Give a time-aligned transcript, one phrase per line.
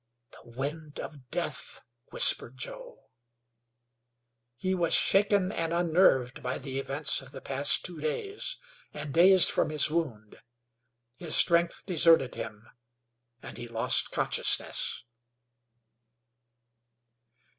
[0.31, 3.11] "The Wind of Death," whispered Joe.
[4.57, 8.57] He was shaken and unnerved by the events of the past two days,
[8.95, 10.41] and dazed from his wound.
[11.17, 12.65] His strength deserted him,
[13.43, 15.03] and he lost consciousness.